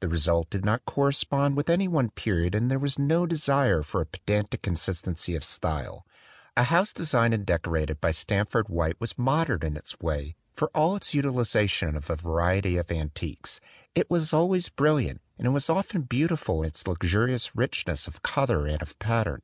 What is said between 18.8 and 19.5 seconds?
of pattern.